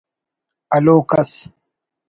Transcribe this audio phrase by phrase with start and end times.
[0.75, 1.31] ہلوک ئس